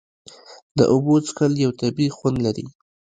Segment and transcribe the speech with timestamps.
[0.77, 2.65] د اوبو څښل یو طبیعي خوند لري.